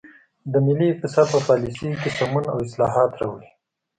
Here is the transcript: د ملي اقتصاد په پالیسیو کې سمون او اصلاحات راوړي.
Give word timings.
د 0.51 0.53
ملي 0.65 0.87
اقتصاد 0.91 1.27
په 1.33 1.39
پالیسیو 1.47 1.99
کې 2.01 2.09
سمون 2.17 2.45
او 2.53 2.57
اصلاحات 2.65 3.11
راوړي. 3.21 3.49